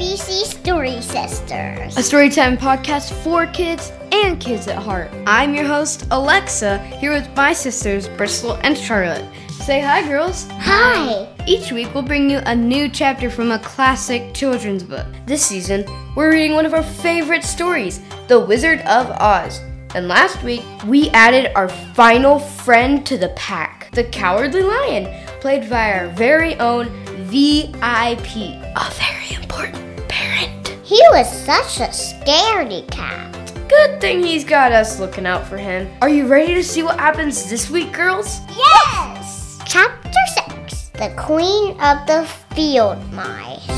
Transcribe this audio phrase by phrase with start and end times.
[0.00, 1.94] ABC Story Sisters.
[1.94, 5.10] a storytime podcast for kids and kids at heart.
[5.26, 9.26] I'm your host, Alexa, here with my sisters, Bristol and Charlotte.
[9.50, 10.48] Say hi, girls.
[10.52, 11.28] Hi.
[11.46, 15.06] Each week, we'll bring you a new chapter from a classic children's book.
[15.26, 15.84] This season,
[16.16, 19.60] we're reading one of our favorite stories, The Wizard of Oz.
[19.94, 25.68] And last week, we added our final friend to the pack, the Cowardly Lion, played
[25.68, 26.88] by our very own
[27.26, 29.89] VIP, a very important.
[30.90, 33.32] He was such a scaredy cat.
[33.68, 35.88] Good thing he's got us looking out for him.
[36.02, 38.40] Are you ready to see what happens this week, girls?
[38.56, 39.60] Yes!
[39.64, 40.10] Chapter
[40.66, 43.68] 6 The Queen of the Field Mice.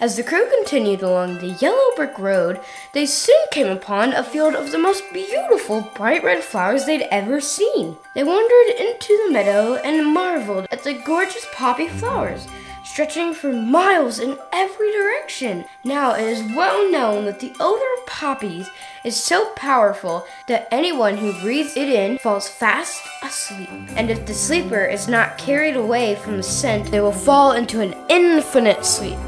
[0.00, 2.58] As the crew continued along the yellow brick road,
[2.94, 7.40] they soon came upon a field of the most beautiful bright red flowers they'd ever
[7.40, 7.96] seen.
[8.16, 12.48] They wandered into the meadow and marveled at the gorgeous poppy flowers,
[12.96, 15.62] stretching for miles in every direction.
[15.84, 18.70] Now it is well known that the odor of poppies
[19.04, 23.68] is so powerful that anyone who breathes it in falls fast asleep.
[23.96, 27.82] And if the sleeper is not carried away from the scent, they will fall into
[27.82, 29.18] an infinite sleep.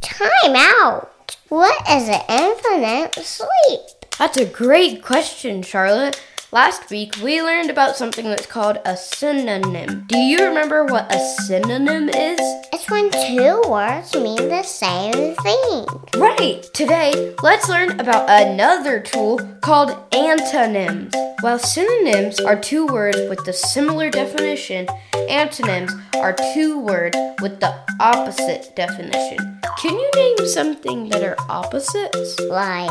[0.00, 1.36] Time out.
[1.50, 3.80] What is an infinite sleep?
[4.18, 6.18] That's a great question, Charlotte.
[6.50, 10.06] Last week we learned about something that's called a synonym.
[10.06, 12.38] Do you remember what a synonym is?
[12.72, 15.86] It's when two words mean the same thing.
[16.16, 16.62] Right!
[16.72, 21.12] Today, let's learn about another tool called antonyms.
[21.40, 24.88] While synonyms are two words with the similar definition,
[25.28, 29.60] antonyms are two words with the opposite definition.
[29.76, 32.40] Can you name something that are opposites?
[32.40, 32.90] Like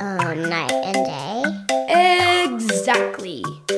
[0.00, 1.53] uh, night and day.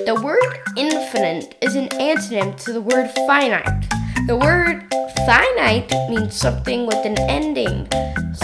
[0.06, 3.90] The word infinite is an antonym to the word finite.
[4.28, 4.86] The word
[5.26, 7.88] finite means something with an ending.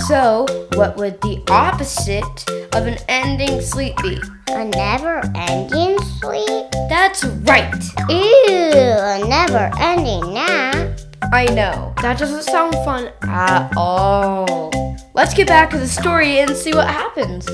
[0.08, 4.20] So, what would the opposite of an ending sleep be?
[4.48, 6.66] A never ending sleep?
[6.88, 7.72] That's right.
[8.08, 10.98] Ew, a never ending nap.
[11.32, 11.94] I know.
[12.03, 14.97] That doesn't sound fun at all.
[15.14, 17.48] Let's get back to the story and see what happens.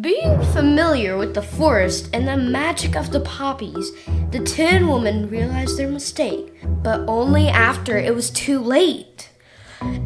[0.00, 3.92] Being familiar with the forest and the magic of the poppies,
[4.30, 9.28] the Tin Woman realized their mistake, but only after it was too late.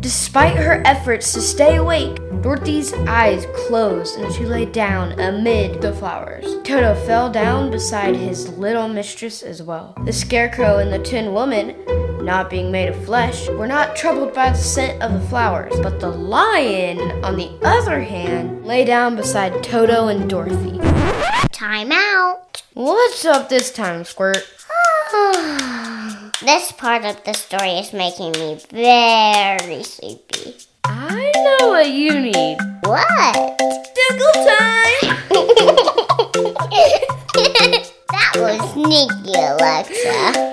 [0.00, 5.92] Despite her efforts to stay awake, Dorothy's eyes closed and she lay down amid the
[5.92, 6.56] flowers.
[6.64, 9.96] Toto fell down beside his little mistress as well.
[10.04, 11.76] The Scarecrow and the Tin Woman,
[12.22, 15.78] not being made of flesh, we were not troubled by the scent of the flowers,
[15.80, 20.78] but the lion, on the other hand, lay down beside Toto and Dorothy.
[21.52, 22.62] Time out.
[22.74, 24.36] What's up this time, Squirt?
[26.42, 30.56] this part of the story is making me very sleepy.
[30.84, 32.58] I know what you need.
[32.82, 33.45] What?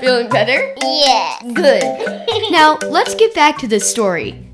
[0.03, 0.75] Feeling better?
[0.81, 1.41] Yes.
[1.53, 1.81] Good.
[2.51, 4.52] now, let's get back to the story.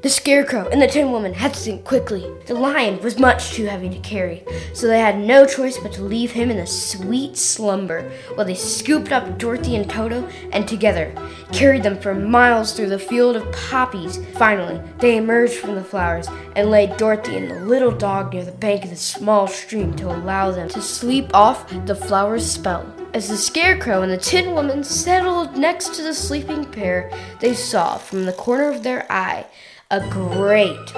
[0.00, 2.24] The Scarecrow and the Tin Woman had to think quickly.
[2.46, 6.04] The lion was much too heavy to carry, so they had no choice but to
[6.04, 11.12] leave him in a sweet slumber while they scooped up Dorothy and Toto and together
[11.50, 14.24] carried them for miles through the field of poppies.
[14.34, 18.52] Finally, they emerged from the flowers and laid Dorothy and the little dog near the
[18.52, 22.86] bank of the small stream to allow them to sleep off the flower's spell.
[23.14, 27.10] As the Scarecrow and the Tin Woman settled next to the sleeping pair,
[27.40, 29.46] they saw from the corner of their eye
[29.90, 30.94] a great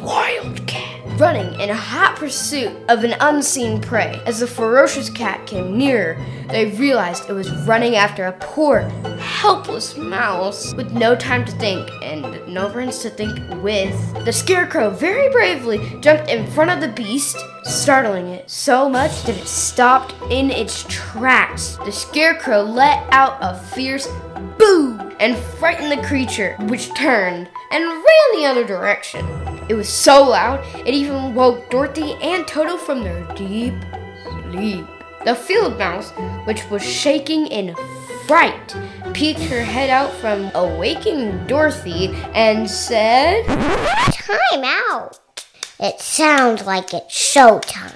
[0.00, 4.18] wildcat running in hot pursuit of an unseen prey.
[4.24, 6.16] As the ferocious cat came nearer,
[6.48, 10.72] they realized it was running after a poor, helpless mouse.
[10.72, 16.00] With no time to think and no friends to think with, the scarecrow very bravely
[16.00, 20.86] jumped in front of the beast, startling it so much that it stopped in its
[20.88, 21.76] tracks.
[21.84, 24.08] The scarecrow let out a fierce
[24.56, 29.24] boo and frightened the creature, which turned and ran the other direction.
[29.68, 33.74] It was so loud, it even woke Dorothy and Toto from their deep
[34.50, 34.84] sleep.
[35.24, 36.10] The field mouse,
[36.46, 37.76] which was shaking in
[38.26, 38.74] fright,
[39.12, 45.20] peeked her head out from awaking Dorothy and said, Time out.
[45.78, 47.94] It sounds like it's showtime.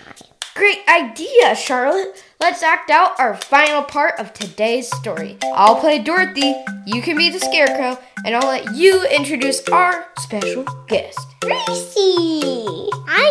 [0.55, 2.24] Great idea, Charlotte.
[2.41, 5.39] Let's act out our final part of today's story.
[5.55, 6.55] I'll play Dorothy,
[6.87, 11.19] you can be the Scarecrow, and I'll let you introduce our special guest.
[11.45, 12.54] Reese!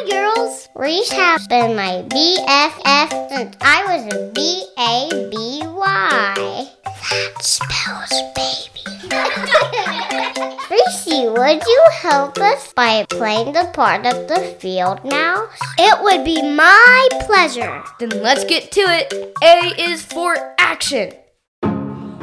[0.05, 0.67] Hi, girls.
[0.75, 6.67] Reese has been my BFF since I was a B A B Y.
[6.83, 8.83] That spells baby.
[10.69, 15.57] Reese, would you help us by playing the part of the field mouse?
[15.77, 17.81] It would be my pleasure.
[17.99, 19.13] Then let's get to it.
[19.41, 21.13] A is for action.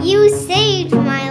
[0.02, 1.29] You saved my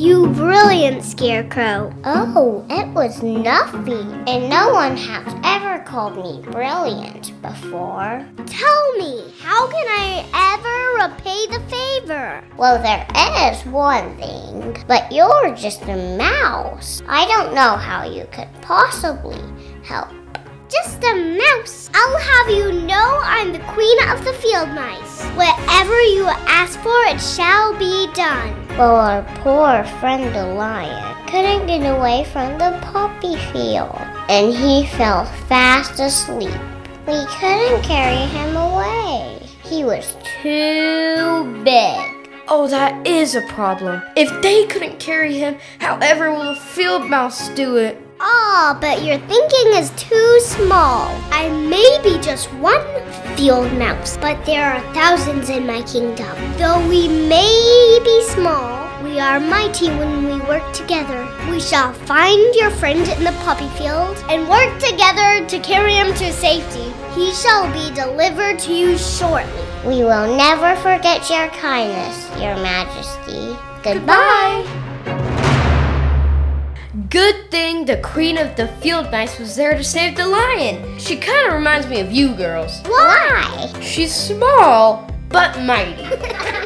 [0.00, 1.92] you brilliant scarecrow.
[2.04, 4.10] Oh, it was nothing.
[4.26, 8.26] And no one has ever called me brilliant before.
[8.46, 10.24] Tell me, how can I
[10.54, 12.42] ever repay the favor?
[12.56, 13.06] Well, there
[13.50, 17.02] is one thing, but you're just a mouse.
[17.06, 19.42] I don't know how you could possibly
[19.84, 20.08] help.
[20.68, 21.90] Just a mouse.
[21.92, 25.24] I'll have you know I'm the queen of the field mice.
[25.36, 28.59] Whatever you ask for, it shall be done.
[28.80, 33.94] Well, our poor friend the lion couldn't get away from the poppy field,
[34.30, 36.58] and he fell fast asleep.
[37.06, 39.38] We couldn't carry him away.
[39.64, 42.30] He was too big.
[42.48, 44.00] Oh, that is a problem.
[44.16, 47.98] If they couldn't carry him, how however will the field mouse do it?
[48.22, 51.08] Ah, but your thinking is too small.
[51.32, 52.84] I may be just one
[53.34, 56.36] field mouse, but there are thousands in my kingdom.
[56.58, 61.26] Though we may be small, we are mighty when we work together.
[61.50, 66.12] We shall find your friend in the poppy field and work together to carry him
[66.14, 66.92] to safety.
[67.14, 69.64] He shall be delivered to you shortly.
[69.86, 73.56] We will never forget your kindness, Your Majesty.
[73.82, 75.29] Goodbye.
[77.08, 80.98] Good thing the queen of the field mice was there to save the lion.
[80.98, 82.80] She kind of reminds me of you girls.
[82.84, 83.72] Why?
[83.80, 86.02] She's small, but mighty.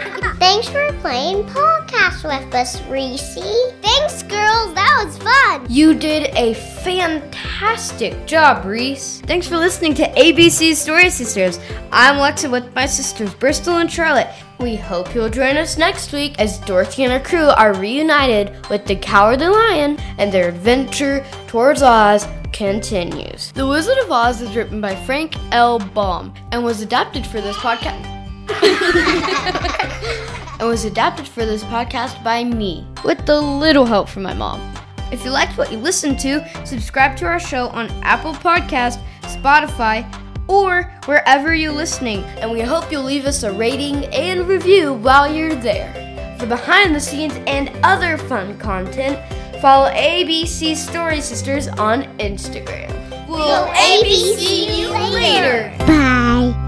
[0.44, 3.34] Thanks for playing podcast with us, Reese.
[3.80, 4.74] Thanks, girls.
[4.74, 5.66] That was fun.
[5.70, 9.22] You did a fantastic job, Reese.
[9.22, 11.58] Thanks for listening to ABC Story Sisters.
[11.90, 14.28] I'm Lexa with my sisters Bristol and Charlotte.
[14.60, 18.84] We hope you'll join us next week as Dorothy and her crew are reunited with
[18.84, 23.50] the Cowardly Lion and their adventure towards Oz continues.
[23.52, 25.78] The Wizard of Oz is written by Frank L.
[25.78, 28.10] Baum and was adapted for this podcast.
[30.58, 34.74] and was adapted for this podcast by me, with a little help from my mom.
[35.12, 40.04] If you liked what you listened to, subscribe to our show on Apple Podcast, Spotify,
[40.48, 45.32] or wherever you're listening, and we hope you'll leave us a rating and review while
[45.32, 46.36] you're there.
[46.38, 49.18] For behind the scenes and other fun content,
[49.60, 52.90] follow ABC Story Sisters on Instagram.
[53.28, 55.74] We'll ABC you later.
[55.86, 56.63] Bye.